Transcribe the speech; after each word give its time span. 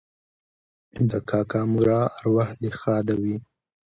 د 1.09 1.11
کاکا 1.29 1.61
مراد 1.73 2.09
اوراح 2.17 2.49
دې 2.61 2.69
ښاده 2.79 3.15
وي 3.21 3.35